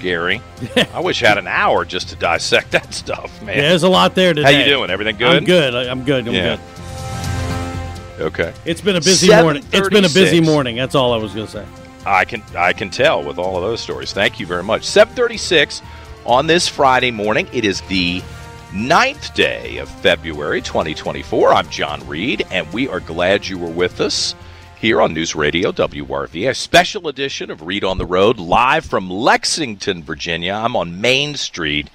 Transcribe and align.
Gary. 0.00 0.40
I 0.94 1.00
wish 1.00 1.22
I 1.22 1.28
had 1.28 1.38
an 1.38 1.46
hour 1.46 1.84
just 1.84 2.08
to 2.10 2.16
dissect 2.16 2.70
that 2.72 2.92
stuff, 2.94 3.42
man. 3.42 3.56
Yeah, 3.56 3.68
there's 3.70 3.82
a 3.82 3.88
lot 3.88 4.14
there 4.14 4.34
today. 4.34 4.52
How 4.52 4.58
you 4.58 4.64
doing? 4.64 4.90
Everything 4.90 5.16
good? 5.16 5.36
I'm 5.36 5.44
good. 5.44 5.74
I- 5.74 5.90
I'm 5.90 6.04
good. 6.04 6.26
I'm 6.28 6.34
Yeah. 6.34 6.56
good. 6.56 8.22
Okay. 8.22 8.52
It's 8.64 8.80
been 8.80 8.96
a 8.96 9.00
busy 9.00 9.28
morning. 9.28 9.64
It's 9.72 9.88
been 9.88 10.04
a 10.04 10.08
busy 10.08 10.40
morning. 10.40 10.76
That's 10.76 10.94
all 10.94 11.12
I 11.12 11.18
was 11.18 11.34
going 11.34 11.46
to 11.46 11.52
say. 11.52 11.64
I 12.04 12.24
can 12.24 12.42
I 12.56 12.72
can 12.72 12.90
tell 12.90 13.22
with 13.22 13.38
all 13.38 13.56
of 13.56 13.62
those 13.62 13.80
stories. 13.80 14.12
Thank 14.12 14.40
you 14.40 14.46
very 14.46 14.62
much. 14.62 14.84
736 14.84 15.82
on 16.24 16.46
this 16.46 16.66
Friday 16.68 17.10
morning. 17.10 17.48
It 17.52 17.64
is 17.64 17.80
the 17.82 18.22
ninth 18.72 19.34
day 19.34 19.76
of 19.78 19.88
February 19.88 20.60
2024. 20.62 21.52
I'm 21.52 21.68
John 21.68 22.06
Reed, 22.08 22.46
and 22.50 22.70
we 22.72 22.88
are 22.88 23.00
glad 23.00 23.46
you 23.46 23.58
were 23.58 23.68
with 23.70 24.00
us 24.00 24.34
here 24.80 25.02
on 25.02 25.12
News 25.12 25.34
Radio 25.34 25.72
WRV, 25.72 26.48
a 26.48 26.54
special 26.54 27.08
edition 27.08 27.50
of 27.50 27.62
Reed 27.62 27.82
on 27.82 27.98
the 27.98 28.06
Road, 28.06 28.38
live 28.38 28.84
from 28.84 29.10
Lexington, 29.10 30.04
Virginia. 30.04 30.52
I'm 30.52 30.76
on 30.76 31.00
Main 31.00 31.34
Street, 31.34 31.90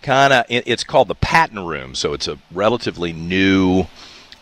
kind 0.00 0.32
of. 0.32 0.44
It's 0.48 0.84
called 0.84 1.08
the 1.08 1.16
Patent 1.16 1.66
Room, 1.66 1.96
so 1.96 2.12
it's 2.12 2.28
a 2.28 2.38
relatively 2.52 3.12
new 3.12 3.86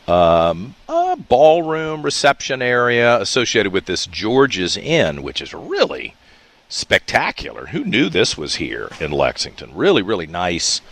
um, 0.07 0.75
uh, 0.87 1.17
ballroom 1.17 2.03
reception 2.03 2.61
area 2.61 3.19
associated 3.21 3.73
with 3.73 3.87
this 3.87 4.05
George's 4.05 4.77
Inn, 4.77 5.23
which 5.23 5.41
is 5.41 5.55
really 5.55 6.15
spectacular. 6.69 7.67
Who 7.69 7.85
knew 7.85 8.11
this 8.11 8.37
was 8.37 8.57
here 8.57 8.91
in 9.01 9.13
Lexington? 9.13 9.75
Really, 9.75 10.03
really 10.03 10.27
nice 10.27 10.83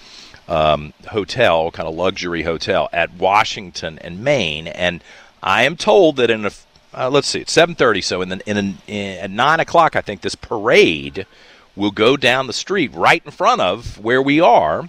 um, 0.49 0.95
hotel, 1.09 1.71
kind 1.71 1.89
of 1.89 1.95
luxury 1.95 2.45
hotel 2.45 2.89
at 2.91 3.13
Washington 3.13 3.99
and 3.99 4.25
Main. 4.25 4.67
And 4.67 5.05
I 5.43 5.65
am 5.65 5.77
told 5.77 6.17
that 6.17 6.31
in 6.31 6.47
a 6.47 6.51
uh, 6.95 7.11
let's 7.11 7.29
see, 7.29 7.41
it's 7.41 7.53
seven 7.53 7.75
thirty. 7.75 8.01
So 8.01 8.23
in 8.23 8.29
the 8.29 8.49
in, 8.49 8.57
an 8.57 8.79
in 8.87 9.19
at 9.19 9.31
nine 9.31 9.61
o'clock, 9.61 9.97
I 9.97 10.01
think 10.01 10.21
this 10.21 10.35
parade 10.35 11.27
will 11.75 11.91
go 11.91 12.17
down 12.17 12.47
the 12.47 12.53
street 12.53 12.93
right 12.95 13.23
in 13.25 13.31
front 13.31 13.61
of 13.61 13.99
where 13.99 14.23
we 14.23 14.41
are, 14.41 14.89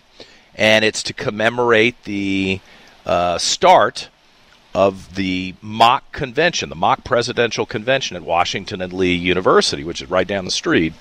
and 0.56 0.86
it's 0.86 1.04
to 1.04 1.14
commemorate 1.14 2.02
the 2.04 2.62
uh, 3.06 3.38
start 3.38 4.10
of 4.74 5.16
the 5.16 5.56
mock 5.62 6.12
convention, 6.12 6.70
the 6.70 6.76
mock 6.76 7.04
presidential 7.04 7.66
convention 7.66 8.16
at 8.16 8.24
Washington 8.24 8.82
and 8.82 8.94
Lee 8.94 9.16
University, 9.16 9.84
which 9.84 10.02
is 10.02 10.10
right 10.10 10.28
down 10.28 10.46
the 10.46 10.52
street, 10.52 10.94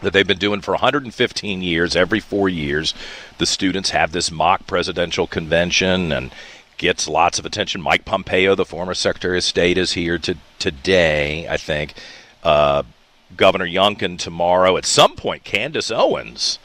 that 0.00 0.12
they've 0.12 0.26
been 0.26 0.38
doing 0.38 0.60
for 0.60 0.72
115 0.72 1.62
years. 1.62 1.96
Every 1.96 2.20
four 2.20 2.48
years, 2.48 2.94
the 3.38 3.46
students 3.46 3.90
have 3.90 4.12
this 4.12 4.30
mock 4.30 4.66
presidential 4.66 5.26
convention 5.26 6.12
and 6.12 6.30
gets 6.78 7.08
lots 7.08 7.38
of 7.38 7.46
attention. 7.46 7.80
Mike 7.80 8.04
Pompeo, 8.04 8.54
the 8.54 8.64
former 8.64 8.94
Secretary 8.94 9.38
of 9.38 9.44
State, 9.44 9.78
is 9.78 9.92
here 9.92 10.18
to, 10.18 10.36
today, 10.58 11.48
I 11.48 11.56
think. 11.56 11.94
Uh, 12.42 12.82
Governor 13.36 13.66
Youngkin 13.66 14.18
tomorrow. 14.18 14.76
At 14.76 14.84
some 14.84 15.16
point, 15.16 15.44
Candace 15.44 15.90
Owens 15.90 16.58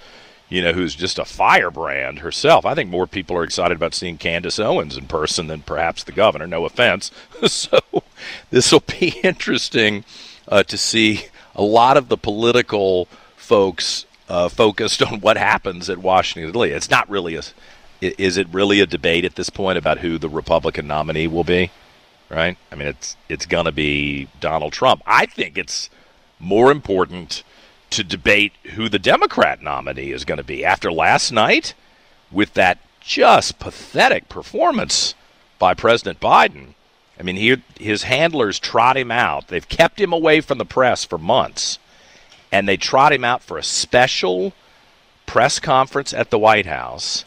you 0.50 0.64
know, 0.64 0.74
who's 0.74 0.96
just 0.96 1.20
a 1.20 1.25
firebrand 1.25 2.20
herself. 2.20 2.66
I 2.66 2.74
think 2.74 2.90
more 2.90 3.06
people 3.06 3.38
are 3.38 3.44
excited 3.44 3.75
about 3.75 3.94
seeing 3.94 4.18
Candace 4.18 4.59
Owens 4.59 4.97
in 4.97 5.06
person 5.06 5.47
than 5.47 5.62
perhaps 5.62 6.03
the 6.03 6.12
governor. 6.12 6.47
No 6.47 6.66
offense. 6.66 7.12
so 7.46 7.80
this 8.50 8.72
will 8.72 8.84
be 9.00 9.09
interesting 9.24 10.03
uh, 10.47 10.64
to 10.64 10.78
see 10.78 11.26
a 11.56 11.62
lot 11.62 11.97
of 11.97 12.09
the 12.09 12.18
political 12.18 13.06
folks 13.38 14.06
uh, 14.28 14.50
focused 14.50 15.02
on 15.03 15.22
what 15.22 15.38
happens 15.38 15.90
at 15.90 16.00
Washington. 16.00 16.52
It's 16.64 16.90
not 16.90 17.09
really 17.09 17.36
a. 17.36 17.44
Is 18.01 18.37
it 18.37 18.47
really 18.51 18.79
a 18.79 18.85
debate 18.85 19.25
at 19.25 19.35
this 19.35 19.49
point 19.49 19.77
about 19.77 19.99
who 19.99 20.17
the 20.17 20.29
Republican 20.29 20.87
nominee 20.87 21.27
will 21.27 21.43
be? 21.43 21.71
Right? 22.29 22.57
I 22.71 22.75
mean, 22.75 22.87
it's 22.87 23.17
it's 23.27 23.45
going 23.45 23.65
to 23.65 23.71
be 23.71 24.27
Donald 24.39 24.73
Trump. 24.73 25.01
I 25.05 25.25
think 25.25 25.57
it's 25.57 25.89
more 26.39 26.71
important 26.71 27.43
to 27.89 28.03
debate 28.03 28.53
who 28.75 28.87
the 28.87 28.99
Democrat 28.99 29.61
nominee 29.61 30.11
is 30.11 30.25
going 30.25 30.37
to 30.37 30.43
be 30.43 30.63
after 30.63 30.91
last 30.91 31.31
night 31.31 31.73
with 32.31 32.53
that 32.53 32.77
just 33.01 33.59
pathetic 33.59 34.29
performance 34.29 35.16
by 35.57 35.73
President 35.73 36.19
Biden. 36.19 36.75
I 37.19 37.23
mean, 37.23 37.35
he, 37.35 37.57
his 37.79 38.03
handlers 38.03 38.59
trot 38.59 38.95
him 38.95 39.11
out. 39.11 39.47
They've 39.47 39.67
kept 39.67 39.99
him 39.99 40.13
away 40.13 40.39
from 40.39 40.57
the 40.57 40.66
press 40.66 41.03
for 41.03 41.17
months, 41.17 41.79
and 42.51 42.67
they 42.67 42.77
trot 42.77 43.11
him 43.11 43.25
out 43.25 43.43
for 43.43 43.57
a 43.57 43.63
special 43.63 44.53
press 45.25 45.59
conference 45.59 46.13
at 46.13 46.29
the 46.29 46.39
White 46.39 46.66
House. 46.66 47.25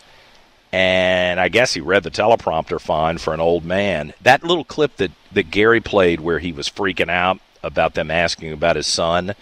And 0.73 1.39
I 1.39 1.49
guess 1.49 1.75
he 1.75 1.81
read 1.81 2.03
the 2.03 2.11
teleprompter 2.11 2.81
fine 2.81 3.19
for 3.19 3.35
an 3.35 3.41
old 3.41 3.65
man. 3.65 4.15
That 4.23 4.43
little 4.43 4.65
clip 4.65 4.97
that, 4.97 5.11
that 5.33 5.51
Gary 5.51 5.81
played 5.81 6.21
where 6.21 6.39
he 6.39 6.53
was 6.53 6.69
freaking 6.71 7.11
out 7.11 7.39
about 7.63 7.95
them 7.95 8.11
asking 8.11 8.53
about 8.53 8.77
his 8.77 8.87
son 8.87 9.35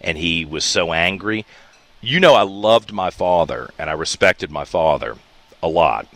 and 0.00 0.16
he 0.16 0.44
was 0.44 0.64
so 0.64 0.92
angry. 0.92 1.44
You 2.00 2.20
know, 2.20 2.34
I 2.34 2.42
loved 2.42 2.92
my 2.92 3.10
father 3.10 3.70
and 3.78 3.90
I 3.90 3.94
respected 3.94 4.50
my 4.50 4.64
father 4.64 5.16
a 5.62 5.68
lot. 5.68 6.06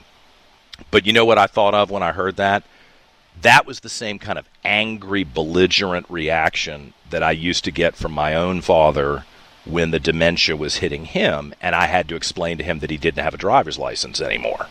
But 0.90 1.04
you 1.04 1.12
know 1.12 1.24
what 1.24 1.38
I 1.38 1.46
thought 1.46 1.74
of 1.74 1.90
when 1.90 2.02
I 2.02 2.12
heard 2.12 2.36
that? 2.36 2.62
That 3.42 3.66
was 3.66 3.80
the 3.80 3.88
same 3.88 4.18
kind 4.18 4.38
of 4.38 4.48
angry, 4.64 5.24
belligerent 5.24 6.06
reaction 6.08 6.94
that 7.10 7.22
I 7.22 7.32
used 7.32 7.64
to 7.64 7.72
get 7.72 7.96
from 7.96 8.12
my 8.12 8.34
own 8.34 8.60
father 8.60 9.24
when 9.64 9.90
the 9.90 10.00
dementia 10.00 10.56
was 10.56 10.76
hitting 10.76 11.04
him, 11.04 11.54
and 11.60 11.74
I 11.74 11.86
had 11.86 12.08
to 12.08 12.16
explain 12.16 12.58
to 12.58 12.64
him 12.64 12.78
that 12.80 12.90
he 12.90 12.96
didn't 12.96 13.22
have 13.22 13.34
a 13.34 13.38
driver's 13.38 13.78
license 13.78 14.20
anymore. 14.20 14.66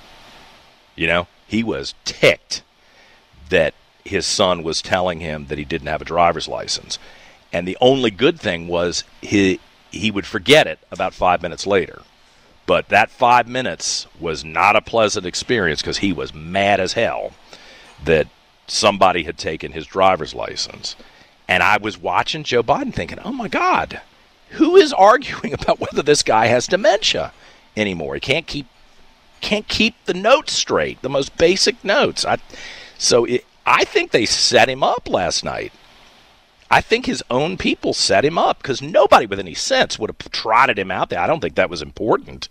You 0.95 1.07
know, 1.07 1.27
he 1.47 1.63
was 1.63 1.93
ticked 2.05 2.63
that 3.49 3.73
his 4.03 4.25
son 4.25 4.63
was 4.63 4.81
telling 4.81 5.19
him 5.19 5.47
that 5.47 5.57
he 5.57 5.65
didn't 5.65 5.87
have 5.87 6.01
a 6.01 6.05
driver's 6.05 6.47
license. 6.47 6.97
And 7.51 7.67
the 7.67 7.77
only 7.81 8.11
good 8.11 8.39
thing 8.39 8.67
was 8.67 9.03
he 9.21 9.59
he 9.91 10.11
would 10.11 10.25
forget 10.25 10.67
it 10.67 10.79
about 10.91 11.13
five 11.13 11.41
minutes 11.41 11.65
later. 11.65 12.01
But 12.67 12.89
that 12.89 13.09
five 13.09 13.47
minutes 13.47 14.05
was 14.19 14.45
not 14.45 14.75
a 14.75 14.81
pleasant 14.81 15.25
experience 15.25 15.81
because 15.81 15.97
he 15.97 16.13
was 16.13 16.33
mad 16.33 16.79
as 16.79 16.93
hell 16.93 17.33
that 18.03 18.27
somebody 18.67 19.23
had 19.23 19.37
taken 19.37 19.71
his 19.71 19.87
driver's 19.87 20.35
license. 20.35 20.95
And 21.47 21.63
I 21.63 21.77
was 21.77 21.97
watching 21.97 22.43
Joe 22.43 22.61
Biden 22.61 22.93
thinking, 22.93 23.17
oh 23.25 23.31
my 23.31 23.47
God, 23.47 24.01
who 24.51 24.75
is 24.75 24.93
arguing 24.93 25.53
about 25.59 25.79
whether 25.79 26.01
this 26.01 26.23
guy 26.23 26.47
has 26.47 26.67
dementia 26.67 27.33
anymore? 27.75 28.15
He 28.15 28.21
can't 28.21 28.47
keep 28.47 28.67
can't 29.41 29.67
keep 29.69 29.95
the 30.03 30.13
notes 30.13 30.51
straight, 30.51 31.01
the 31.01 31.09
most 31.09 31.37
basic 31.37 31.81
notes. 31.83 32.25
I, 32.25 32.37
so 32.97 33.23
it, 33.23 33.45
I 33.65 33.85
think 33.85 34.11
they 34.11 34.25
set 34.25 34.67
him 34.67 34.83
up 34.83 35.09
last 35.09 35.45
night. 35.45 35.71
I 36.69 36.81
think 36.81 37.05
his 37.05 37.23
own 37.31 37.57
people 37.57 37.93
set 37.93 38.25
him 38.25 38.37
up 38.37 38.61
because 38.61 38.81
nobody 38.81 39.25
with 39.25 39.39
any 39.39 39.53
sense 39.53 39.97
would 39.97 40.09
have 40.09 40.31
trotted 40.31 40.77
him 40.77 40.91
out 40.91 41.09
there. 41.09 41.19
I 41.19 41.27
don't 41.27 41.39
think 41.39 41.55
that 41.55 41.69
was 41.69 41.81
important 41.81 42.49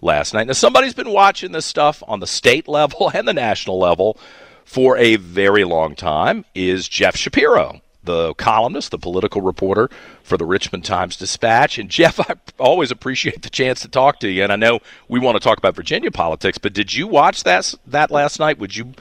last 0.00 0.34
night. 0.34 0.48
Now, 0.48 0.52
somebody's 0.54 0.92
been 0.92 1.10
watching 1.10 1.52
this 1.52 1.64
stuff 1.64 2.02
on 2.06 2.20
the 2.20 2.26
state 2.26 2.66
level 2.68 3.10
and 3.14 3.26
the 3.26 3.32
national 3.32 3.78
level 3.78 4.18
for 4.64 4.98
a 4.98 5.16
very 5.16 5.64
long 5.64 5.94
time 5.94 6.44
is 6.54 6.88
Jeff 6.88 7.16
Schapiro 7.16 7.80
the 8.04 8.34
columnist, 8.34 8.90
the 8.90 8.98
political 8.98 9.40
reporter 9.40 9.90
for 10.22 10.36
the 10.36 10.46
Richmond 10.46 10.84
Times 10.84 11.16
Dispatch. 11.16 11.78
And 11.78 11.90
Jeff, 11.90 12.18
I 12.30 12.36
always 12.58 12.90
appreciate 12.90 13.42
the 13.42 13.50
chance 13.50 13.80
to 13.80 13.88
talk 13.88 14.20
to 14.20 14.28
you. 14.28 14.42
And 14.42 14.52
I 14.52 14.56
know 14.56 14.80
we 15.08 15.18
want 15.18 15.36
to 15.36 15.40
talk 15.40 15.58
about 15.58 15.76
Virginia 15.76 16.10
politics, 16.10 16.58
but 16.58 16.72
did 16.72 16.94
you 16.94 17.06
watch 17.06 17.44
that 17.44 17.74
that 17.86 18.10
last 18.10 18.38
night? 18.38 18.58
Would 18.58 18.76
you 18.76 18.94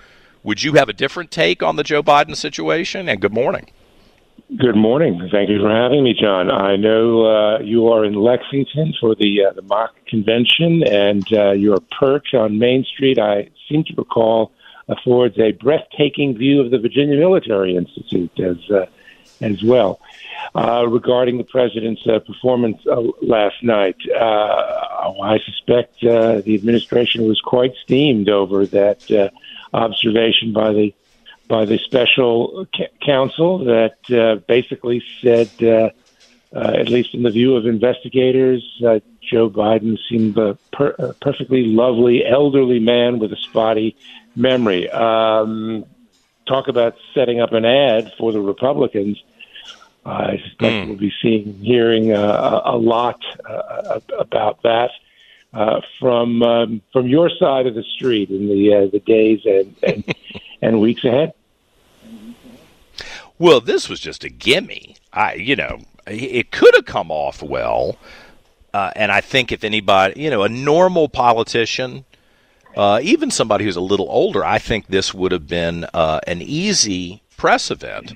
would 0.44 0.64
you 0.64 0.74
have 0.74 0.90
a 0.90 0.94
different 0.94 1.32
take 1.32 1.62
on 1.62 1.76
the 1.76 1.84
Joe 1.84 2.02
Biden 2.02 2.36
situation? 2.36 3.10
And 3.10 3.20
good 3.20 3.34
morning. 3.34 3.70
Good 4.56 4.78
morning. 4.78 5.28
Thank 5.30 5.50
you 5.50 5.60
for 5.60 5.70
having 5.70 6.06
me, 6.06 6.14
John. 6.14 6.50
I 6.50 6.78
know 6.78 7.26
uh, 7.26 7.60
you 7.60 7.90
are 7.90 8.06
in 8.06 8.14
Lexington 8.14 8.94
for 8.98 9.14
the 9.14 9.44
uh, 9.44 9.52
the 9.52 9.62
mock 9.62 9.94
convention, 10.08 10.84
and 10.84 11.26
uh, 11.34 11.52
your 11.52 11.80
perch 12.00 12.34
on 12.34 12.58
Main 12.58 12.86
Street, 12.86 13.20
I 13.20 13.50
seem 13.68 13.84
to 13.84 13.94
recall, 13.98 14.54
affords 14.88 15.38
a 15.40 15.52
breathtaking 15.52 16.38
view 16.38 16.62
of 16.62 16.72
the 16.72 16.80
Virginia 16.80 17.18
Military 17.18 17.76
Institute 17.76 18.40
as 18.40 18.58
uh, 18.72 18.86
as 19.42 19.62
well. 19.64 20.00
Uh, 20.56 20.88
regarding 20.88 21.38
the 21.38 21.44
president's 21.44 22.02
uh, 22.08 22.20
performance 22.20 22.82
last 23.22 23.62
night, 23.64 23.98
I 24.16 25.40
suspect 25.46 26.00
the 26.02 26.56
administration 26.56 27.28
was 27.28 27.40
quite 27.42 27.74
steamed 27.84 28.30
over 28.30 28.66
that 28.68 29.32
observation 29.74 30.54
by 30.54 30.74
the 30.74 30.94
by 31.48 31.66
the 31.66 31.78
special 31.78 32.68
counsel 33.02 33.60
that 33.66 33.98
uh, 34.12 34.36
basically 34.48 35.02
said, 35.22 35.50
uh, 35.62 35.90
uh, 36.54 36.74
at 36.78 36.90
least 36.90 37.14
in 37.14 37.24
the 37.24 37.30
view 37.30 37.56
of 37.56 37.66
investigators, 37.66 38.64
uh, 38.86 39.00
Joe 39.22 39.50
Biden 39.50 39.98
seemed 40.10 40.38
a, 40.38 40.58
per- 40.72 41.14
perfectly 41.22 41.66
lovely 41.66 42.26
elderly 42.26 42.80
man 42.80 43.20
with 43.20 43.32
a 43.32 43.38
spotty 43.38 43.96
memory. 44.38 44.90
Um, 44.90 45.86
talk 46.48 46.68
about 46.68 46.96
setting 47.14 47.42
up 47.42 47.52
an 47.54 47.66
ad 47.66 48.14
for 48.18 48.32
the 48.32 48.40
Republicans. 48.40 49.22
I 50.06 50.38
suspect 50.38 50.62
mm. 50.62 50.88
we'll 50.88 50.98
be 50.98 51.14
seeing, 51.22 51.60
hearing 51.60 52.14
uh, 52.14 52.62
a 52.64 52.78
lot 52.78 53.22
uh, 53.46 54.00
about 54.18 54.62
that. 54.64 54.92
Uh, 55.54 55.82
from 56.00 56.44
um, 56.44 56.82
from 56.92 57.08
your 57.08 57.30
side 57.30 57.66
of 57.66 57.74
the 57.74 57.84
street 57.84 58.30
in 58.30 58.48
the 58.48 58.74
uh, 58.74 58.88
the 58.92 59.00
days 59.00 59.40
and, 59.46 59.76
and 59.82 60.16
and 60.62 60.82
weeks 60.82 61.04
ahead. 61.06 61.34
Well, 63.40 63.62
this 63.62 63.88
was 63.88 64.00
just 64.00 64.24
a 64.24 64.30
gimme. 64.30 64.98
I, 65.14 65.36
you 65.36 65.56
know, 65.56 65.80
it 66.06 66.52
could 66.52 66.76
have 66.76 66.86
come 66.86 67.12
off 67.12 67.42
well, 67.42 67.98
uh, 68.74 68.92
and 68.96 69.12
I 69.12 69.22
think 69.22 69.52
if 69.52 69.64
anybody, 69.64 70.22
you 70.22 70.30
know, 70.30 70.44
a 70.44 70.50
normal 70.50 71.08
politician, 71.08 72.04
uh, 72.78 73.00
even 73.02 73.32
somebody 73.32 73.66
who's 73.66 73.76
a 73.76 73.82
little 73.82 74.08
older, 74.08 74.46
I 74.46 74.60
think 74.60 74.88
this 74.88 75.12
would 75.12 75.32
have 75.32 75.48
been 75.48 75.86
uh, 75.96 76.20
an 76.28 76.44
easy 76.44 77.24
press 77.36 77.72
event. 77.72 78.14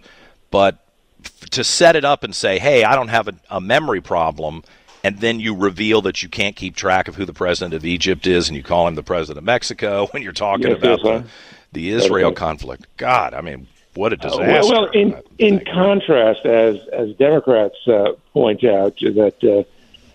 But 0.52 0.86
f- 1.26 1.50
to 1.50 1.64
set 1.64 1.96
it 1.96 2.06
up 2.06 2.24
and 2.24 2.36
say, 2.36 2.60
"Hey, 2.60 2.84
I 2.84 2.96
don't 2.96 3.08
have 3.08 3.28
a, 3.28 3.34
a 3.50 3.60
memory 3.60 4.02
problem," 4.02 4.64
and 5.04 5.20
then 5.20 5.40
you 5.40 5.56
reveal 5.56 6.02
that 6.04 6.22
you 6.22 6.30
can't 6.30 6.56
keep 6.56 6.76
track 6.76 7.08
of 7.08 7.16
who 7.16 7.26
the 7.26 7.34
president 7.34 7.74
of 7.74 7.86
Egypt 7.86 8.28
is, 8.28 8.50
and 8.50 8.56
you 8.56 8.62
call 8.62 8.88
him 8.88 8.94
the 8.94 9.04
president 9.04 9.40
of 9.40 9.44
Mexico 9.46 10.06
when 10.12 10.22
you're 10.22 10.32
talking 10.32 10.68
yes, 10.68 10.78
about 10.78 11.04
yes, 11.04 11.24
the, 11.24 11.30
the 11.72 11.90
Israel 11.90 12.32
conflict. 12.32 12.86
God, 12.98 13.34
I 13.34 13.42
mean, 13.42 13.68
what 13.96 14.14
a 14.14 14.18
disaster! 14.18 14.44
Uh, 14.44 14.46
well, 14.46 14.70
well, 14.70 14.86
in 14.92 15.20
in 15.40 15.66
contrast, 15.66 16.46
as 16.46 16.78
as 16.94 17.16
Democrats 17.16 17.78
uh, 17.88 18.12
point 18.32 18.64
out, 18.64 18.96
that 19.00 19.44
uh, 19.44 19.64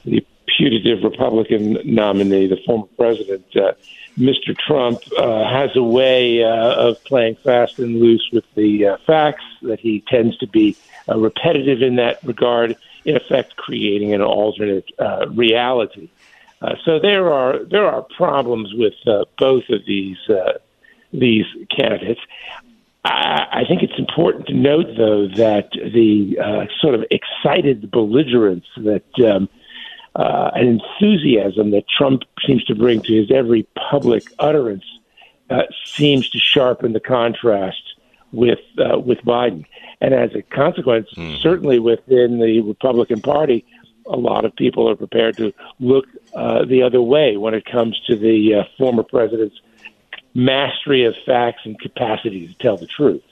the 0.05 0.25
putative 0.57 1.03
Republican 1.03 1.79
nominee, 1.85 2.47
the 2.47 2.59
former 2.65 2.87
president, 2.97 3.45
uh, 3.57 3.73
Mr. 4.19 4.57
Trump, 4.57 5.01
uh, 5.19 5.45
has 5.45 5.77
a 5.77 5.83
way 5.83 6.43
uh, 6.43 6.75
of 6.75 7.03
playing 7.05 7.37
fast 7.37 7.79
and 7.79 8.01
loose 8.01 8.29
with 8.33 8.45
the 8.55 8.99
facts. 9.07 9.45
That 9.63 9.81
he 9.81 10.03
tends 10.09 10.37
to 10.39 10.47
be 10.47 10.77
repetitive 11.09 11.83
in 11.83 11.97
that 11.97 12.23
regard, 12.25 12.77
in 13.05 13.17
effect, 13.17 13.57
creating 13.57 14.15
an 14.15 14.23
alternate 14.23 14.91
reality. 15.29 16.09
so 16.85 16.99
there 16.99 17.33
are 17.33 17.65
there 17.65 17.87
are 17.87 18.03
problems 18.03 18.73
with 18.75 18.95
both 19.39 19.69
of 19.69 19.85
these 19.87 20.19
these 21.13 21.47
candidates. 21.77 22.21
I, 23.09 23.65
think 23.69 23.83
it's 23.83 23.99
important 23.99 24.47
to 24.49 24.55
note, 24.55 24.97
though, 24.97 25.29
that 25.29 25.71
the 25.73 26.39
uh, 26.43 26.67
sort 26.81 26.95
of 26.95 27.05
excited 27.11 27.91
belligerence 27.91 28.67
that 28.79 29.05
um, 29.25 29.49
uh, 30.17 30.51
an 30.55 30.67
enthusiasm 30.67 31.71
that 31.73 31.85
Trump 31.89 32.23
seems 32.47 32.65
to 32.65 32.75
bring 32.75 33.03
to 33.03 33.15
his 33.15 33.31
every 33.31 33.67
public 33.91 34.25
utterance 34.39 34.85
uh, 35.51 35.63
seems 35.85 36.31
to 36.31 36.39
sharpen 36.39 36.95
the 36.95 37.01
contrast 37.01 37.83
with 38.33 38.59
uh, 38.79 38.99
with 38.99 39.19
Biden, 39.19 39.65
and 40.01 40.15
as 40.15 40.35
a 40.35 40.43
consequence, 40.43 41.09
mm. 41.17 41.41
certainly 41.41 41.79
within 41.79 42.41
the 42.41 42.61
Republican 42.63 43.21
Party, 43.21 43.65
a 44.07 44.17
lot 44.17 44.45
of 44.45 44.57
people 44.57 44.89
are 44.89 44.97
prepared 44.97 45.37
to 45.37 45.53
look 45.81 46.07
uh, 46.35 46.65
the 46.65 46.83
other 46.83 47.03
way 47.03 47.37
when 47.37 47.55
it 47.55 47.65
comes 47.65 48.01
to 48.07 48.17
the 48.17 48.55
uh, 48.55 48.65
former 48.79 49.03
president's 49.03 49.61
mastery 50.35 51.05
of 51.05 51.15
facts 51.25 51.61
and 51.65 51.79
capacity 51.79 52.49
to 52.49 52.55
tell 52.55 52.77
the 52.77 52.87
truth. 52.87 53.23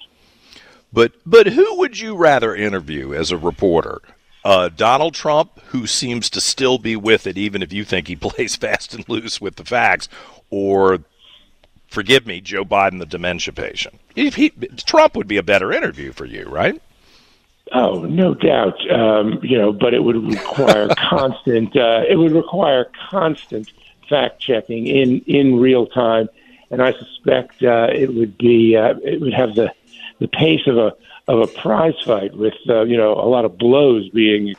But 0.92 1.12
but 1.24 1.46
who 1.46 1.78
would 1.78 1.98
you 1.98 2.14
rather 2.14 2.54
interview 2.54 3.14
as 3.14 3.32
a 3.32 3.38
reporter? 3.38 4.02
Uh, 4.44 4.68
Donald 4.68 5.14
Trump, 5.14 5.58
who 5.66 5.86
seems 5.86 6.28
to 6.30 6.40
still 6.40 6.78
be 6.78 6.96
with 6.96 7.26
it, 7.26 7.38
even 7.38 7.62
if 7.62 7.72
you 7.72 7.84
think 7.84 8.08
he 8.08 8.16
plays 8.16 8.56
fast 8.56 8.94
and 8.94 9.08
loose 9.08 9.40
with 9.40 9.56
the 9.56 9.64
facts, 9.64 10.08
or 10.50 11.00
forgive 11.88 12.26
me, 12.26 12.40
Joe 12.40 12.64
Biden, 12.64 12.98
the 12.98 13.06
dementia 13.06 13.54
patient. 13.54 14.00
If 14.14 14.34
he, 14.34 14.50
Trump 14.84 15.16
would 15.16 15.28
be 15.28 15.38
a 15.38 15.42
better 15.42 15.72
interview 15.72 16.12
for 16.12 16.24
you, 16.24 16.44
right? 16.44 16.80
Oh, 17.72 18.00
no 18.00 18.34
doubt. 18.34 18.78
Um, 18.90 19.40
you 19.42 19.56
know, 19.56 19.72
but 19.72 19.94
it 19.94 20.04
would 20.04 20.22
require 20.22 20.88
constant. 20.98 21.74
Uh, 21.74 22.02
it 22.06 22.16
would 22.16 22.32
require 22.32 22.90
constant 23.10 23.72
fact 24.08 24.38
checking 24.38 24.86
in 24.86 25.20
in 25.20 25.58
real 25.58 25.86
time 25.86 26.28
and 26.74 26.82
I 26.82 26.92
suspect 26.92 27.62
uh, 27.62 27.88
it 27.92 28.12
would 28.12 28.36
be 28.36 28.76
uh, 28.76 28.94
it 29.02 29.20
would 29.20 29.32
have 29.32 29.54
the 29.54 29.72
the 30.18 30.28
pace 30.28 30.66
of 30.66 30.76
a 30.76 30.92
of 31.26 31.40
a 31.40 31.46
prize 31.46 31.94
fight 32.04 32.36
with 32.36 32.54
uh, 32.68 32.82
you 32.82 32.96
know 32.96 33.12
a 33.14 33.28
lot 33.28 33.44
of 33.44 33.58
blows 33.58 34.08
being 34.10 34.54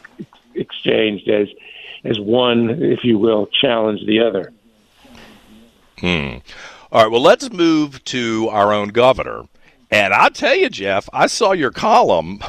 exchanged 0.56 1.30
as 1.30 1.48
as 2.04 2.20
one, 2.20 2.84
if 2.84 3.04
you 3.04 3.18
will, 3.18 3.48
challenge 3.48 4.06
the 4.06 4.20
other. 4.20 4.54
Hmm. 6.00 6.38
All 6.92 7.04
right. 7.04 7.12
Well, 7.12 7.22
let's 7.22 7.52
move 7.52 8.04
to 8.06 8.48
our 8.50 8.72
own 8.72 8.90
governor. 8.90 9.46
And 9.90 10.14
I'll 10.14 10.30
tell 10.30 10.56
you, 10.56 10.70
Jeff, 10.70 11.10
I 11.12 11.28
saw 11.28 11.52
your 11.52 11.72
column 11.72 12.42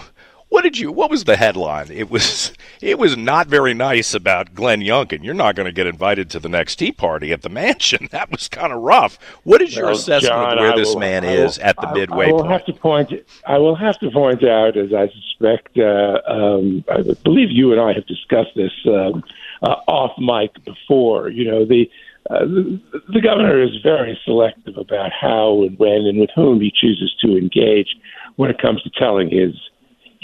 what 0.56 0.62
did 0.62 0.78
you? 0.78 0.90
What 0.90 1.10
was 1.10 1.24
the 1.24 1.36
headline? 1.36 1.90
It 1.90 2.10
was 2.10 2.50
it 2.80 2.98
was 2.98 3.14
not 3.14 3.46
very 3.46 3.74
nice 3.74 4.14
about 4.14 4.54
Glenn 4.54 4.80
Youngkin. 4.80 5.22
You're 5.22 5.34
not 5.34 5.54
going 5.54 5.66
to 5.66 5.72
get 5.72 5.86
invited 5.86 6.30
to 6.30 6.40
the 6.40 6.48
next 6.48 6.76
Tea 6.76 6.92
Party 6.92 7.30
at 7.30 7.42
the 7.42 7.50
mansion. 7.50 8.08
That 8.16 8.30
was 8.30 8.48
kind 8.48 8.72
of 8.72 8.80
rough. 8.80 9.18
What 9.44 9.60
is 9.60 9.76
your 9.76 9.86
well, 9.86 9.94
assessment 9.94 10.32
John, 10.32 10.52
of 10.56 10.58
where 10.58 10.72
I 10.72 10.76
this 10.76 10.94
will, 10.94 11.00
man 11.00 11.24
is 11.24 11.58
at 11.58 11.76
the 11.76 11.88
I, 11.88 11.92
midway 11.92 12.28
I 12.28 12.32
will 12.32 12.38
point? 12.38 12.52
Have 12.52 12.64
to 12.64 12.72
point, 12.72 13.12
I 13.46 13.58
will 13.58 13.76
have 13.76 13.98
to 13.98 14.10
point 14.10 14.42
out, 14.42 14.78
as 14.78 14.94
I 14.94 15.08
suspect, 15.08 15.76
uh, 15.76 16.20
um, 16.26 16.82
I 16.90 17.02
believe 17.22 17.50
you 17.50 17.72
and 17.72 17.80
I 17.80 17.92
have 17.92 18.06
discussed 18.06 18.52
this 18.56 18.72
um, 18.86 19.22
uh, 19.60 19.76
off 19.86 20.12
mic 20.18 20.64
before. 20.64 21.28
You 21.28 21.50
know 21.50 21.66
the. 21.66 21.90
Uh, 22.28 22.40
the, 22.40 22.80
the 23.12 23.20
governor 23.20 23.62
is 23.62 23.70
very 23.84 24.18
selective 24.24 24.76
about 24.76 25.12
how 25.12 25.62
and 25.62 25.78
when 25.78 26.06
and 26.06 26.18
with 26.18 26.30
whom 26.34 26.60
he 26.60 26.72
chooses 26.74 27.14
to 27.20 27.36
engage 27.36 27.94
when 28.34 28.50
it 28.50 28.60
comes 28.60 28.82
to 28.82 28.90
telling 28.98 29.30
his 29.30 29.54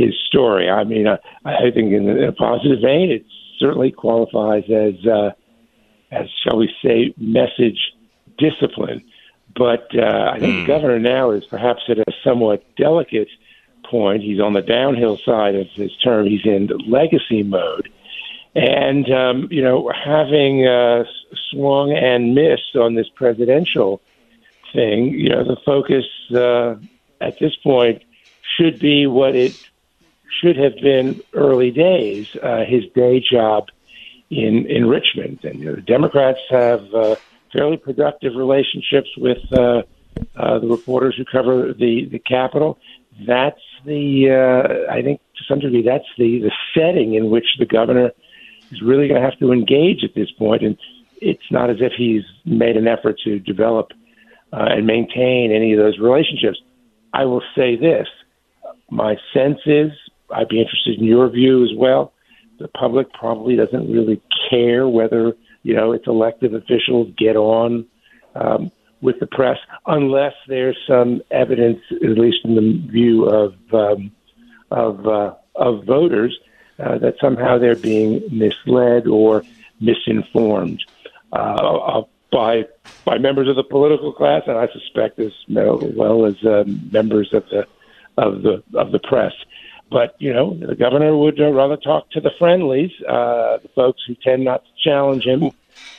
his 0.04 0.14
story. 0.26 0.68
I 0.68 0.84
mean, 0.84 1.06
I, 1.06 1.18
I 1.44 1.70
think 1.74 1.92
in 1.92 2.22
a 2.22 2.32
positive 2.32 2.80
vein, 2.82 3.10
it 3.10 3.24
certainly 3.58 3.92
qualifies 3.92 4.64
as, 4.64 5.06
uh, 5.06 5.30
as 6.10 6.28
shall 6.42 6.58
we 6.58 6.72
say, 6.82 7.14
message 7.16 7.92
discipline. 8.38 9.02
But 9.54 9.88
uh, 9.94 10.30
I 10.32 10.38
think 10.38 10.52
mm. 10.52 10.56
the 10.56 10.60
hmm. 10.60 10.66
governor 10.66 10.98
now 10.98 11.30
is 11.30 11.44
perhaps 11.44 11.82
at 11.88 11.98
a 11.98 12.04
somewhat 12.24 12.64
delicate 12.76 13.28
point. 13.84 14.22
He's 14.22 14.40
on 14.40 14.54
the 14.54 14.62
downhill 14.62 15.18
side 15.18 15.54
of 15.54 15.68
his 15.68 15.94
term. 15.98 16.26
He's 16.26 16.44
in 16.44 16.68
legacy 16.86 17.42
mode. 17.42 17.90
And, 18.54 19.10
um, 19.10 19.48
you 19.50 19.62
know, 19.62 19.90
having 19.94 20.66
uh, 20.66 21.04
swung 21.50 21.92
and 21.92 22.34
missed 22.34 22.76
on 22.76 22.94
this 22.94 23.08
presidential 23.14 24.00
thing, 24.72 25.10
you 25.10 25.30
know, 25.30 25.44
the 25.44 25.56
focus 25.64 26.04
uh, 26.34 26.76
at 27.20 27.38
this 27.38 27.56
point 27.56 28.02
should 28.56 28.78
be 28.78 29.06
what 29.06 29.34
it 29.34 29.52
should 30.40 30.56
have 30.56 30.74
been 30.82 31.20
early 31.34 31.70
days 31.70 32.26
uh, 32.42 32.64
his 32.64 32.84
day 32.94 33.20
job 33.20 33.68
in 34.30 34.66
in 34.66 34.86
Richmond. 34.86 35.40
And 35.44 35.60
you 35.60 35.66
know, 35.66 35.74
the 35.76 35.82
Democrats 35.82 36.40
have 36.50 36.82
uh, 36.94 37.16
fairly 37.52 37.76
productive 37.76 38.34
relationships 38.34 39.08
with 39.16 39.38
uh, 39.52 39.82
uh, 40.36 40.58
the 40.58 40.66
reporters 40.66 41.14
who 41.16 41.24
cover 41.24 41.72
the 41.72 42.06
the 42.10 42.18
Capitol. 42.18 42.78
That's 43.26 43.60
the 43.84 44.30
uh, 44.30 44.92
I 44.92 45.02
think 45.02 45.20
to 45.36 45.44
some 45.48 45.60
degree 45.60 45.82
that's 45.82 46.08
the 46.18 46.40
the 46.40 46.52
setting 46.74 47.14
in 47.14 47.30
which 47.30 47.46
the 47.58 47.66
governor 47.66 48.12
is 48.70 48.80
really 48.82 49.08
going 49.08 49.20
to 49.20 49.28
have 49.28 49.38
to 49.38 49.52
engage 49.52 50.02
at 50.02 50.14
this 50.14 50.30
point. 50.32 50.62
And 50.62 50.78
it's 51.20 51.50
not 51.50 51.70
as 51.70 51.76
if 51.80 51.92
he's 51.96 52.24
made 52.44 52.76
an 52.76 52.88
effort 52.88 53.20
to 53.24 53.38
develop 53.38 53.92
uh, 54.52 54.66
and 54.70 54.86
maintain 54.86 55.52
any 55.52 55.72
of 55.72 55.78
those 55.78 55.98
relationships. 55.98 56.58
I 57.12 57.24
will 57.24 57.42
say 57.54 57.76
this 57.76 58.08
My 58.90 59.16
sense 59.32 59.60
is, 59.66 59.90
I'd 60.32 60.48
be 60.48 60.60
interested 60.60 60.98
in 60.98 61.04
your 61.04 61.28
view 61.28 61.64
as 61.64 61.70
well. 61.76 62.12
The 62.58 62.68
public 62.68 63.12
probably 63.12 63.56
doesn't 63.56 63.90
really 63.90 64.20
care 64.50 64.88
whether 64.88 65.34
you 65.62 65.74
know 65.74 65.92
its 65.92 66.06
elected 66.06 66.54
officials 66.54 67.08
get 67.16 67.36
on 67.36 67.86
um, 68.34 68.70
with 69.00 69.18
the 69.20 69.26
press 69.26 69.58
unless 69.86 70.34
there's 70.48 70.78
some 70.86 71.22
evidence, 71.30 71.80
at 71.90 72.18
least 72.18 72.38
in 72.44 72.54
the 72.54 72.88
view 72.90 73.24
of 73.24 73.54
um, 73.72 74.12
of 74.70 75.06
uh, 75.06 75.34
of 75.56 75.84
voters, 75.84 76.38
uh, 76.78 76.98
that 76.98 77.14
somehow 77.20 77.58
they're 77.58 77.76
being 77.76 78.22
misled 78.30 79.06
or 79.06 79.44
misinformed 79.80 80.80
uh, 81.32 81.36
uh 81.36 82.02
by 82.30 82.64
by 83.04 83.18
members 83.18 83.48
of 83.48 83.56
the 83.56 83.64
political 83.64 84.12
class, 84.12 84.42
and 84.46 84.56
I 84.56 84.68
suspect 84.72 85.18
as 85.18 85.32
well 85.48 86.26
as 86.26 86.34
uh, 86.44 86.64
members 86.66 87.32
of 87.32 87.44
the 87.50 87.66
of 88.16 88.42
the 88.42 88.62
of 88.74 88.92
the 88.92 89.00
press. 89.00 89.32
But 89.92 90.16
you 90.18 90.32
know, 90.32 90.54
the 90.54 90.74
governor 90.74 91.16
would 91.16 91.40
uh, 91.40 91.52
rather 91.52 91.76
talk 91.76 92.10
to 92.10 92.20
the 92.20 92.30
friendlies, 92.38 92.90
uh, 93.08 93.58
the 93.58 93.70
folks 93.74 94.00
who 94.06 94.14
tend 94.14 94.44
not 94.44 94.64
to 94.64 94.70
challenge 94.82 95.24
him. 95.24 95.50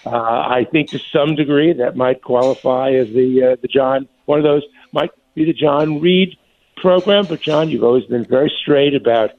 Uh, 0.06 0.10
I 0.10 0.66
think 0.72 0.90
to 0.90 1.00
some 1.00 1.36
degree 1.36 1.74
that 1.74 1.96
might 1.96 2.22
qualify 2.22 2.92
as 2.92 3.10
the 3.10 3.52
uh, 3.52 3.56
the 3.62 3.68
John 3.68 4.08
one 4.26 4.40
of 4.40 4.44
those 4.44 4.64
might 4.92 5.12
be 5.36 5.46
the 5.46 5.54
John 5.54 6.02
Reed 6.02 6.38
program. 6.78 7.26
But 7.26 7.42
John, 7.42 7.70
you've 7.70 7.84
always 7.84 8.06
been 8.06 8.26
very 8.26 8.52
straight 8.62 8.96
about 8.96 9.32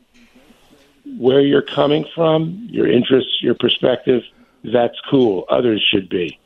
where 1.18 1.40
you're 1.40 1.62
coming 1.62 2.06
from, 2.14 2.68
your 2.70 2.90
interests, 2.90 3.42
your 3.42 3.54
perspective. 3.54 4.22
That's 4.62 4.98
cool. 5.10 5.44
Others 5.50 5.84
should 5.90 6.08
be. 6.08 6.38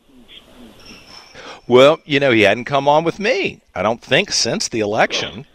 Well, 1.69 2.01
you 2.07 2.19
know, 2.19 2.33
he 2.33 2.43
hadn't 2.43 2.65
come 2.65 2.89
on 2.89 3.05
with 3.05 3.21
me. 3.21 3.61
I 3.75 3.83
don't 3.83 4.01
think 4.01 4.33
since 4.33 4.69
the 4.69 4.81
election. 4.81 5.47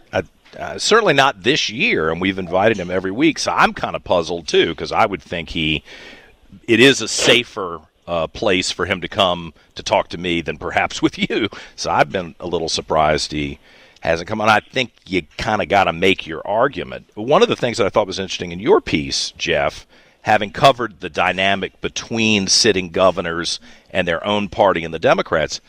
Uh, 0.58 0.78
certainly 0.78 1.14
not 1.14 1.42
this 1.42 1.68
year, 1.68 2.10
and 2.10 2.20
we've 2.20 2.38
invited 2.38 2.78
him 2.78 2.90
every 2.90 3.10
week. 3.10 3.38
So 3.38 3.52
I'm 3.52 3.72
kind 3.72 3.96
of 3.96 4.04
puzzled 4.04 4.46
too, 4.46 4.68
because 4.68 4.92
I 4.92 5.06
would 5.06 5.22
think 5.22 5.50
he, 5.50 5.82
it 6.68 6.80
is 6.80 7.00
a 7.00 7.08
safer 7.08 7.80
uh, 8.06 8.26
place 8.28 8.70
for 8.70 8.86
him 8.86 9.00
to 9.00 9.08
come 9.08 9.54
to 9.74 9.82
talk 9.82 10.08
to 10.08 10.18
me 10.18 10.40
than 10.40 10.58
perhaps 10.58 11.02
with 11.02 11.18
you. 11.18 11.48
So 11.76 11.90
I've 11.90 12.10
been 12.10 12.34
a 12.40 12.46
little 12.46 12.68
surprised 12.68 13.32
he 13.32 13.58
hasn't 14.00 14.28
come 14.28 14.40
on. 14.40 14.48
I 14.48 14.60
think 14.60 14.92
you 15.06 15.22
kind 15.38 15.62
of 15.62 15.68
got 15.68 15.84
to 15.84 15.92
make 15.92 16.26
your 16.26 16.46
argument. 16.46 17.08
One 17.14 17.42
of 17.42 17.48
the 17.48 17.56
things 17.56 17.78
that 17.78 17.86
I 17.86 17.90
thought 17.90 18.06
was 18.06 18.18
interesting 18.18 18.52
in 18.52 18.60
your 18.60 18.80
piece, 18.80 19.30
Jeff, 19.32 19.86
having 20.22 20.50
covered 20.50 21.00
the 21.00 21.10
dynamic 21.10 21.80
between 21.80 22.46
sitting 22.46 22.90
governors 22.90 23.60
and 23.90 24.06
their 24.06 24.24
own 24.26 24.48
party 24.48 24.84
and 24.84 24.92
the 24.92 24.98
Democrats, 24.98 25.60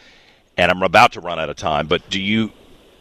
and 0.58 0.72
I'm 0.72 0.84
about 0.84 1.14
to 1.14 1.22
run 1.22 1.40
out 1.40 1.50
of 1.50 1.56
time, 1.56 1.88
but 1.88 2.10
do 2.10 2.22
you 2.22 2.52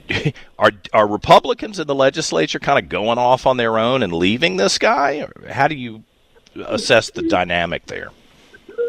are 0.58 0.72
are 0.92 1.06
Republicans 1.06 1.78
in 1.78 1.86
the 1.86 1.94
legislature 1.94 2.58
kind 2.58 2.78
of 2.78 2.88
going 2.88 3.18
off 3.18 3.46
on 3.46 3.56
their 3.56 3.78
own 3.78 4.02
and 4.02 4.12
leaving 4.12 4.56
this 4.56 4.78
guy? 4.78 5.18
Or 5.18 5.50
how 5.50 5.68
do 5.68 5.74
you 5.74 6.04
assess 6.66 7.10
the 7.10 7.22
dynamic 7.22 7.86
there? 7.86 8.10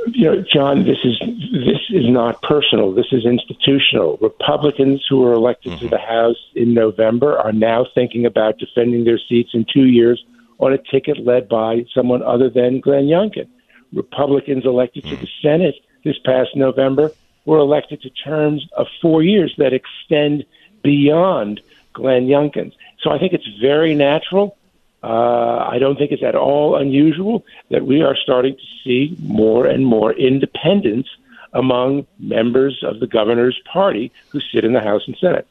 You 0.07 0.25
know, 0.25 0.45
John, 0.53 0.85
this 0.85 0.97
is 1.03 1.19
this 1.19 1.81
is 1.89 2.07
not 2.09 2.41
personal. 2.41 2.93
This 2.93 3.07
is 3.11 3.25
institutional. 3.25 4.17
Republicans 4.21 5.03
who 5.09 5.21
were 5.21 5.33
elected 5.33 5.73
mm-hmm. 5.73 5.85
to 5.85 5.89
the 5.89 5.97
House 5.97 6.37
in 6.55 6.73
November 6.73 7.37
are 7.37 7.53
now 7.53 7.85
thinking 7.95 8.25
about 8.25 8.59
defending 8.59 9.03
their 9.03 9.19
seats 9.29 9.51
in 9.53 9.65
two 9.71 9.85
years 9.85 10.23
on 10.59 10.73
a 10.73 10.77
ticket 10.77 11.25
led 11.25 11.49
by 11.49 11.85
someone 11.93 12.21
other 12.23 12.49
than 12.49 12.79
Glenn 12.79 13.05
Youngkin. 13.05 13.47
Republicans 13.93 14.65
elected 14.65 15.03
mm-hmm. 15.03 15.15
to 15.15 15.21
the 15.21 15.29
Senate 15.41 15.75
this 16.03 16.17
past 16.23 16.49
November 16.55 17.11
were 17.45 17.57
elected 17.57 18.01
to 18.01 18.09
terms 18.09 18.67
of 18.77 18.87
four 19.01 19.23
years 19.23 19.53
that 19.57 19.73
extend 19.73 20.45
beyond 20.85 21.59
Glenn 21.93 22.27
Youngkin's. 22.27 22.75
So 23.01 23.09
I 23.11 23.17
think 23.17 23.33
it's 23.33 23.47
very 23.59 23.95
natural. 23.95 24.57
Uh, 25.03 25.67
I 25.69 25.77
don't 25.79 25.97
think 25.97 26.11
it's 26.11 26.23
at 26.23 26.35
all 26.35 26.77
unusual 26.77 27.43
that 27.69 27.85
we 27.85 28.01
are 28.01 28.15
starting 28.15 28.55
to 28.55 28.67
see 28.83 29.15
more 29.19 29.65
and 29.65 29.85
more 29.85 30.13
independence 30.13 31.07
among 31.53 32.05
members 32.19 32.83
of 32.83 32.99
the 32.99 33.07
governor's 33.07 33.59
party 33.71 34.11
who 34.29 34.39
sit 34.39 34.63
in 34.63 34.73
the 34.73 34.81
House 34.81 35.03
and 35.07 35.17
Senate. 35.17 35.47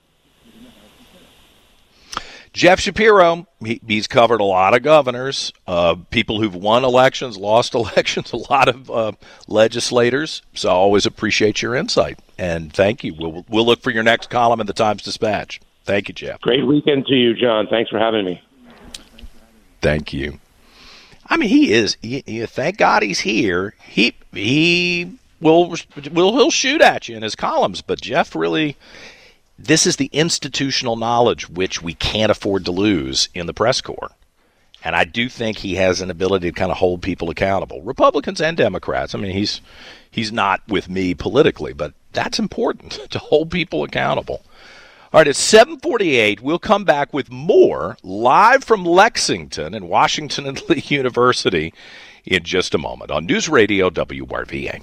Jeff 2.55 2.79
Schapiro, 2.79 3.47
he, 3.65 3.81
he's 3.87 4.07
covered 4.07 4.41
a 4.41 4.45
lot 4.45 4.75
of 4.75 4.83
governors, 4.83 5.53
uh, 5.67 5.97
people 6.11 6.41
who've 6.41 6.55
won 6.55 6.85
elections, 6.85 7.37
lost 7.37 7.75
elections, 7.75 8.33
a 8.33 8.37
lot 8.37 8.69
of 8.69 8.91
uh, 8.91 9.13
legislators. 9.49 10.41
So 10.55 10.71
I 10.71 10.73
always 10.73 11.05
appreciate 11.05 11.61
your 11.61 11.75
insight 11.75 12.19
and 12.39 12.73
thank 12.73 13.05
you. 13.05 13.15
We'll, 13.15 13.45
we'll 13.49 13.67
look 13.67 13.83
for 13.83 13.91
your 13.91 14.05
next 14.05 14.31
column 14.31 14.61
in 14.61 14.67
the 14.67 14.73
Times 14.73 15.03
Dispatch. 15.03 15.61
Thank 15.85 16.09
you, 16.09 16.15
Jeff. 16.15 16.41
Great 16.41 16.67
weekend 16.67 17.07
to 17.07 17.15
you, 17.15 17.35
John. 17.35 17.67
Thanks 17.67 17.91
for 17.91 17.99
having 17.99 18.25
me. 18.25 18.41
Thank 19.83 20.13
you. 20.13 20.39
I 21.27 21.37
mean, 21.37 21.49
he 21.49 21.73
is. 21.73 21.97
He, 22.01 22.23
he, 22.27 22.47
thank 22.47 22.79
God 22.79 23.03
he's 23.03 23.21
here. 23.21 23.75
He 23.83 24.15
he 24.33 25.19
will 25.41 25.75
will 26.13 26.33
he'll 26.33 26.51
shoot 26.51 26.81
at 26.81 27.09
you 27.09 27.17
in 27.17 27.23
his 27.23 27.35
columns, 27.35 27.83
but 27.83 28.01
Jeff 28.01 28.35
really 28.35 28.77
this 29.59 29.87
is 29.87 29.97
the 29.97 30.11
institutional 30.13 30.97
knowledge 30.97 31.49
which 31.49 31.83
we 31.83 31.95
can't 31.95 32.31
afford 32.33 32.65
to 32.65 32.73
lose 32.73 33.29
in 33.35 33.47
the 33.47 33.55
press 33.55 33.81
corps. 33.81 34.11
And 34.83 34.95
I 34.95 35.05
do 35.05 35.29
think 35.29 35.59
he 35.59 35.77
has 35.77 36.01
an 36.01 36.11
ability 36.11 36.51
to 36.51 36.57
kind 36.57 36.71
of 36.71 36.77
hold 36.77 37.01
people 37.01 37.31
accountable, 37.31 37.81
Republicans 37.83 38.41
and 38.41 38.57
Democrats. 38.57 39.15
I 39.15 39.19
mean, 39.19 39.33
he's 39.33 39.63
he's 40.11 40.31
not 40.31 40.61
with 40.69 40.91
me 40.91 41.15
politically, 41.15 41.73
but 41.73 41.95
that's 42.13 42.39
important 42.39 42.93
to 43.11 43.19
hold 43.19 43.51
people 43.51 43.83
accountable. 43.83 44.43
All 45.13 45.21
right, 45.21 45.29
it's 45.29 45.39
748. 45.39 46.41
We'll 46.41 46.59
come 46.59 46.85
back 46.85 47.15
with 47.15 47.31
more 47.31 47.97
live 48.03 48.65
from 48.65 48.85
Lexington 48.85 49.73
and 49.73 49.89
Washington 49.89 50.47
and 50.47 50.61
Lee 50.69 50.83
University 50.87 51.73
in 52.25 52.43
just 52.43 52.75
a 52.75 52.79
moment 52.79 53.11
on 53.11 53.25
News 53.25 53.49
Radio 53.49 53.91
WRVA. 53.91 54.83